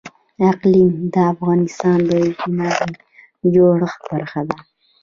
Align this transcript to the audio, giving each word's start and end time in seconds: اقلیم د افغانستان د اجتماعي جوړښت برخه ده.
اقلیم 0.49 0.89
د 1.13 1.15
افغانستان 1.33 1.97
د 2.09 2.11
اجتماعي 2.25 2.91
جوړښت 3.53 3.99
برخه 4.11 4.41
ده. 4.49 4.57